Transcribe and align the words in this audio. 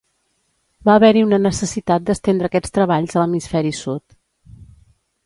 Va 0.87 0.93
haver-hi 0.99 1.21
una 1.25 1.39
necessitat 1.43 2.07
d'estendre 2.07 2.49
aquests 2.51 2.73
treballs 2.79 3.13
a 3.13 3.21
l'Hemisferi 3.23 3.75
Sud. 3.83 4.03